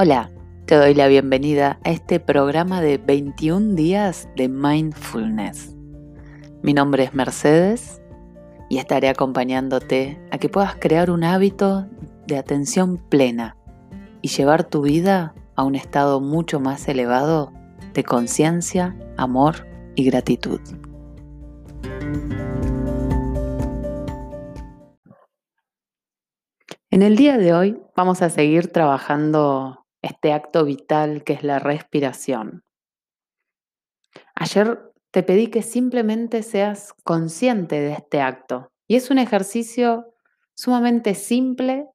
[0.00, 0.30] Hola,
[0.66, 5.74] te doy la bienvenida a este programa de 21 días de mindfulness.
[6.62, 8.00] Mi nombre es Mercedes
[8.68, 11.88] y estaré acompañándote a que puedas crear un hábito
[12.28, 13.56] de atención plena
[14.22, 17.52] y llevar tu vida a un estado mucho más elevado
[17.92, 20.60] de conciencia, amor y gratitud.
[26.92, 31.58] En el día de hoy vamos a seguir trabajando este acto vital que es la
[31.58, 32.64] respiración.
[34.34, 40.14] Ayer te pedí que simplemente seas consciente de este acto y es un ejercicio
[40.54, 41.88] sumamente simple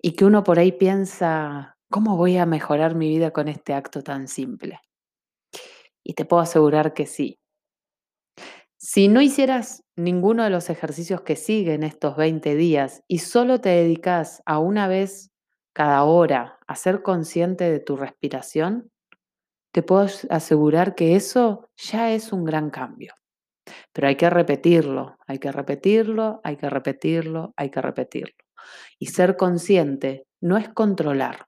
[0.00, 4.02] y que uno por ahí piensa, ¿cómo voy a mejorar mi vida con este acto
[4.02, 4.80] tan simple?
[6.02, 7.38] Y te puedo asegurar que sí.
[8.76, 13.70] Si no hicieras ninguno de los ejercicios que siguen estos 20 días y solo te
[13.70, 15.30] dedicas a una vez
[15.74, 18.90] cada hora a ser consciente de tu respiración,
[19.72, 23.12] te puedo asegurar que eso ya es un gran cambio.
[23.92, 28.44] Pero hay que repetirlo, hay que repetirlo, hay que repetirlo, hay que repetirlo.
[28.98, 31.46] Y ser consciente no es controlar.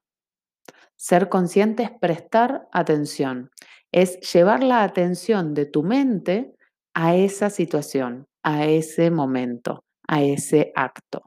[0.97, 3.51] Ser consciente es prestar atención,
[3.93, 6.53] es llevar la atención de tu mente
[6.93, 11.23] a esa situación, a ese momento, a ese acto.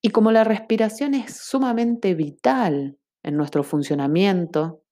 [0.00, 4.82] Y como la respiración es sumamente vital en nuestro funcionamiento,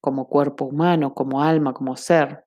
[0.00, 2.44] como cuerpo humano, como alma, como ser,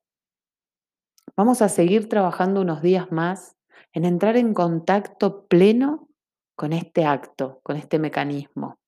[1.36, 3.56] vamos a seguir trabajando unos días más
[3.94, 6.08] en entrar en contacto pleno
[6.56, 8.80] con este acto, con este mecanismo.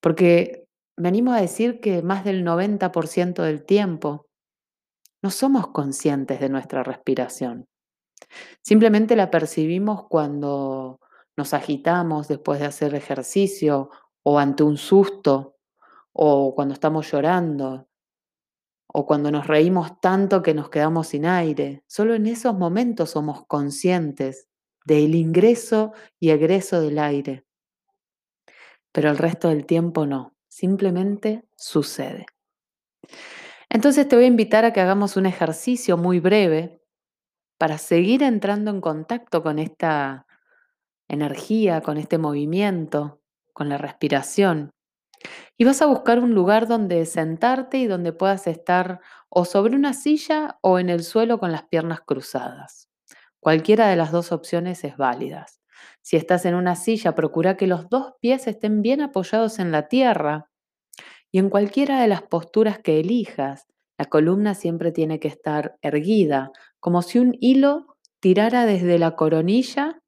[0.00, 0.66] Porque
[0.96, 4.26] me animo a decir que más del 90% del tiempo
[5.22, 7.66] no somos conscientes de nuestra respiración.
[8.62, 11.00] Simplemente la percibimos cuando
[11.36, 13.90] nos agitamos después de hacer ejercicio
[14.22, 15.56] o ante un susto
[16.12, 17.88] o cuando estamos llorando
[18.88, 21.84] o cuando nos reímos tanto que nos quedamos sin aire.
[21.86, 24.48] Solo en esos momentos somos conscientes
[24.86, 27.44] del ingreso y egreso del aire.
[28.92, 32.24] Pero el resto del tiempo no, simplemente sucede.
[33.68, 36.80] Entonces te voy a invitar a que hagamos un ejercicio muy breve
[37.58, 40.25] para seguir entrando en contacto con esta
[41.08, 43.20] energía, con este movimiento,
[43.52, 44.70] con la respiración.
[45.56, 49.94] Y vas a buscar un lugar donde sentarte y donde puedas estar o sobre una
[49.94, 52.88] silla o en el suelo con las piernas cruzadas.
[53.40, 55.46] Cualquiera de las dos opciones es válida.
[56.02, 59.88] Si estás en una silla, procura que los dos pies estén bien apoyados en la
[59.88, 60.50] tierra
[61.32, 63.66] y en cualquiera de las posturas que elijas,
[63.98, 70.02] la columna siempre tiene que estar erguida, como si un hilo tirara desde la coronilla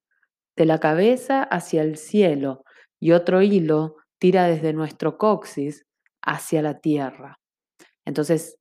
[0.58, 2.64] de la cabeza hacia el cielo
[2.98, 5.86] y otro hilo tira desde nuestro coxis
[6.20, 7.38] hacia la tierra.
[8.04, 8.58] Entonces,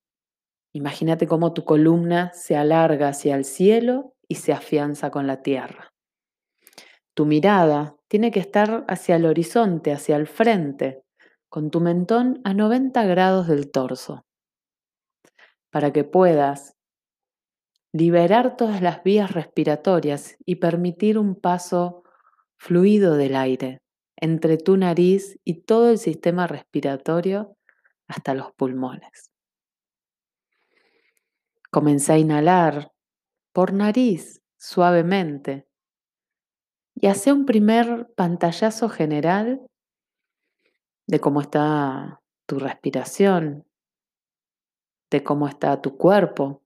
[0.74, 5.92] imagínate cómo tu columna se alarga hacia el cielo y se afianza con la tierra.
[7.16, 11.02] Tu mirada tiene que estar hacia el horizonte, hacia el frente,
[11.50, 14.24] con tu mentón a 90 grados del torso,
[15.72, 16.77] para que puedas
[17.98, 22.04] liberar todas las vías respiratorias y permitir un paso
[22.56, 23.82] fluido del aire
[24.16, 27.58] entre tu nariz y todo el sistema respiratorio
[28.08, 29.32] hasta los pulmones.
[31.72, 32.92] Comencé a inhalar
[33.52, 35.68] por nariz suavemente
[36.94, 39.68] y hace un primer pantallazo general
[41.08, 43.66] de cómo está tu respiración,
[45.10, 46.64] de cómo está tu cuerpo,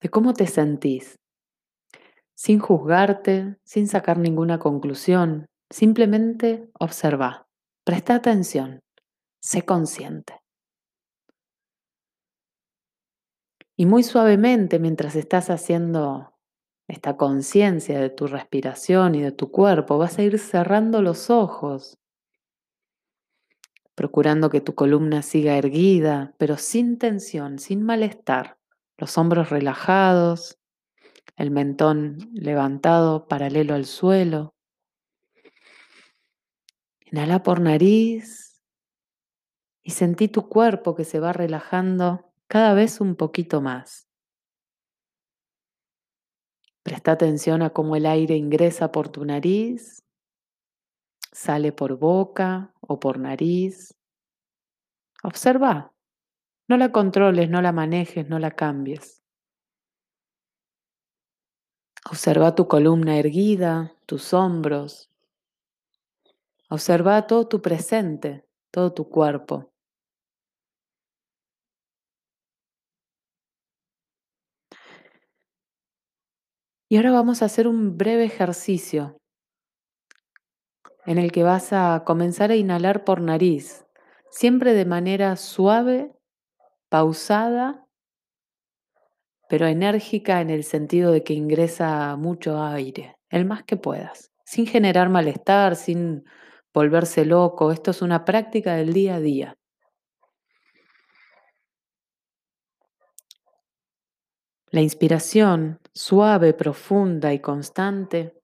[0.00, 1.18] de cómo te sentís,
[2.34, 7.46] sin juzgarte, sin sacar ninguna conclusión, simplemente observa,
[7.84, 8.80] presta atención,
[9.40, 10.40] sé consciente.
[13.76, 16.32] Y muy suavemente, mientras estás haciendo
[16.88, 21.98] esta conciencia de tu respiración y de tu cuerpo, vas a ir cerrando los ojos
[23.96, 28.55] procurando que tu columna siga erguida, pero sin tensión, sin malestar,
[28.96, 30.58] los hombros relajados,
[31.36, 34.54] el mentón levantado paralelo al suelo.
[37.04, 38.62] Inhala por nariz
[39.82, 44.08] y sentí tu cuerpo que se va relajando cada vez un poquito más.
[46.82, 50.06] Presta atención a cómo el aire ingresa por tu nariz
[51.36, 53.94] sale por boca o por nariz.
[55.22, 55.92] Observa,
[56.68, 59.22] no la controles, no la manejes, no la cambies.
[62.10, 65.10] Observa tu columna erguida, tus hombros.
[66.68, 69.72] Observa todo tu presente, todo tu cuerpo.
[76.88, 79.20] Y ahora vamos a hacer un breve ejercicio
[81.04, 83.86] en el que vas a comenzar a inhalar por nariz,
[84.30, 86.15] siempre de manera suave,
[86.88, 87.86] pausada,
[89.48, 94.66] pero enérgica en el sentido de que ingresa mucho aire, el más que puedas, sin
[94.66, 96.24] generar malestar, sin
[96.74, 97.72] volverse loco.
[97.72, 99.56] Esto es una práctica del día a día.
[104.70, 108.34] La inspiración suave, profunda y constante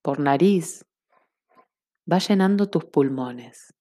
[0.00, 0.86] por nariz
[2.10, 3.74] va llenando tus pulmones.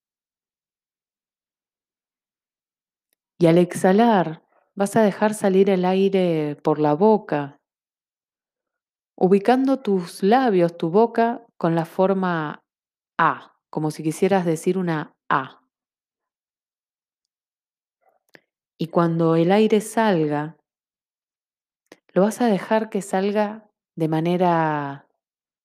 [3.42, 4.44] Y al exhalar
[4.76, 7.60] vas a dejar salir el aire por la boca,
[9.18, 12.64] ubicando tus labios, tu boca con la forma
[13.18, 15.64] A, como si quisieras decir una A.
[18.78, 20.58] Y cuando el aire salga,
[22.14, 25.08] lo vas a dejar que salga de manera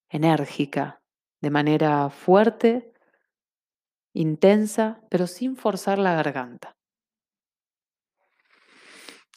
[0.08, 1.02] enérgica,
[1.42, 2.94] de manera fuerte,
[4.14, 6.75] intensa, pero sin forzar la garganta.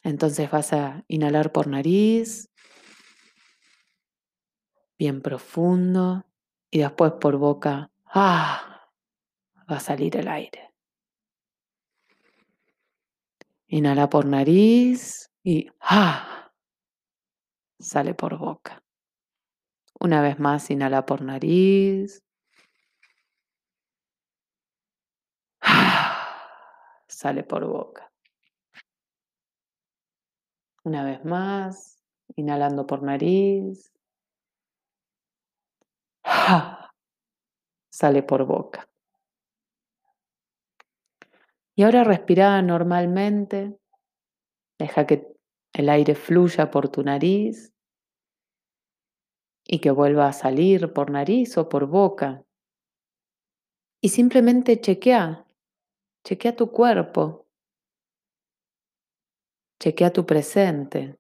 [0.04, 2.50] Entonces vas a inhalar por nariz,
[4.98, 6.25] bien profundo,
[6.72, 8.90] y después por boca, ¡ah!
[9.69, 10.74] va a salir el aire.
[13.68, 16.52] Inhala por nariz y ¡ah!
[17.80, 18.84] sale por boca.
[20.00, 22.24] Una vez más, inhala por nariz.
[27.07, 28.10] Sale por boca.
[30.90, 32.04] Una vez más,
[32.36, 33.94] inhalando por nariz.
[37.92, 38.90] Sale por boca.
[41.76, 43.78] Y ahora respira normalmente.
[44.80, 45.32] Deja que
[45.74, 47.72] el aire fluya por tu nariz
[49.68, 52.44] y que vuelva a salir por nariz o por boca.
[54.02, 55.46] Y simplemente chequea,
[56.24, 57.46] chequea tu cuerpo,
[59.81, 61.18] chequea tu presente,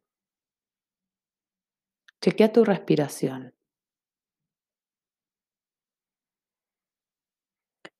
[2.21, 3.55] chequea tu respiración.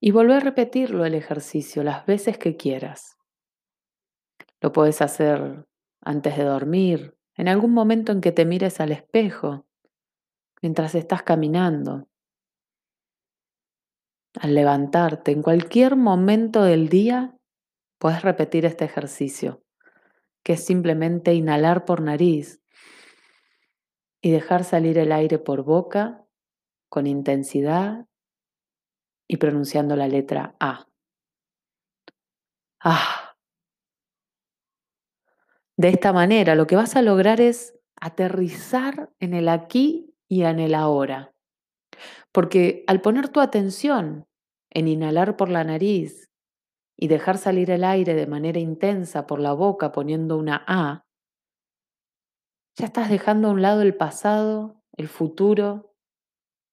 [0.02, 3.18] Y vuelve a repetirlo el ejercicio las veces que quieras.
[4.62, 5.66] Lo puedes hacer
[6.02, 9.66] antes de dormir, en algún momento en que te mires al espejo,
[10.62, 12.10] mientras estás caminando,
[14.36, 17.38] al levantarte, en cualquier momento del día,
[17.98, 19.64] puedes repetir este ejercicio,
[20.44, 22.62] que es simplemente inhalar por nariz
[24.22, 26.26] y dejar salir el aire por boca
[26.90, 28.08] con intensidad
[29.28, 30.88] y pronunciando la letra A.
[32.82, 33.36] Ah.
[35.78, 40.60] De esta manera lo que vas a lograr es aterrizar en el aquí y en
[40.60, 41.34] el ahora.
[42.32, 44.28] Porque al poner tu atención
[44.70, 46.29] en inhalar por la nariz
[47.02, 51.06] y dejar salir el aire de manera intensa por la boca poniendo una A,
[52.78, 55.96] ya estás dejando a un lado el pasado, el futuro,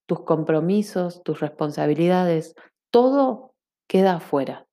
[0.05, 2.55] tus compromisos, tus responsabilidades,
[2.91, 3.55] todo
[3.87, 4.67] queda afuera.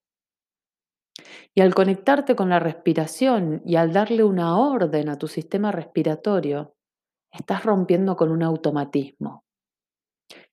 [1.54, 6.74] Y al conectarte con la respiración y al darle una orden a tu sistema respiratorio,
[7.30, 9.44] estás rompiendo con un automatismo,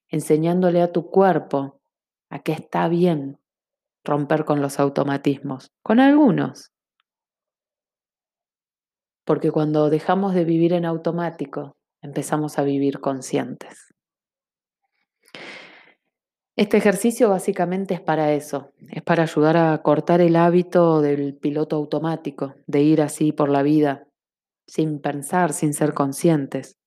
[0.09, 1.81] enseñándole a tu cuerpo
[2.29, 3.39] a que está bien
[4.03, 6.71] romper con los automatismos, con algunos.
[9.25, 13.91] Porque cuando dejamos de vivir en automático, empezamos a vivir conscientes.
[16.57, 21.77] Este ejercicio básicamente es para eso, es para ayudar a cortar el hábito del piloto
[21.77, 24.07] automático, de ir así por la vida,
[24.67, 26.77] sin pensar, sin ser conscientes.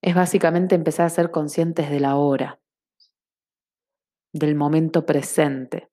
[0.00, 2.60] Es básicamente empezar a ser conscientes de la hora,
[4.32, 5.90] del momento presente,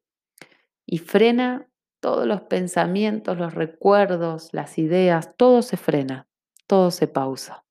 [0.85, 6.27] y frena todos los pensamientos, los recuerdos, las ideas, todo se frena,
[6.67, 7.65] todo se pausa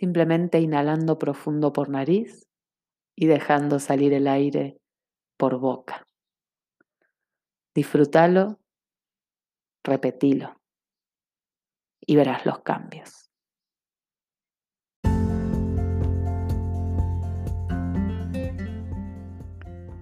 [0.00, 2.48] simplemente inhalando profundo por nariz
[3.14, 4.80] y dejando salir el aire
[5.36, 6.06] por boca.
[7.74, 8.58] Disfrútalo,
[9.84, 10.58] repetilo
[12.00, 13.29] y verás los cambios.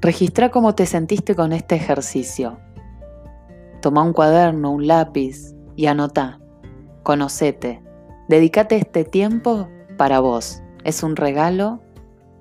[0.01, 2.61] Registra cómo te sentiste con este ejercicio.
[3.81, 6.39] Toma un cuaderno, un lápiz y anota.
[7.03, 7.83] Conocete.
[8.29, 10.63] Dedícate este tiempo para vos.
[10.85, 11.81] Es un regalo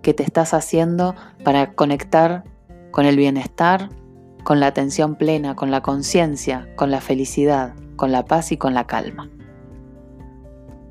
[0.03, 2.43] que te estás haciendo para conectar
[2.91, 3.89] con el bienestar,
[4.43, 8.75] con la atención plena, con la conciencia, con la felicidad, con la paz y con
[8.75, 9.31] la calma.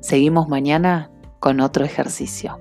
[0.01, 2.59] Seguimos mañana con otro ejercicio.